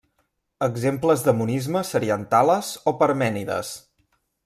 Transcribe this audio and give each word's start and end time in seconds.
Exemples 0.67 1.25
de 1.27 1.35
monisme 1.43 1.85
serien 1.91 2.25
Tales 2.35 2.73
o 2.93 2.95
Parmènides. 3.03 3.79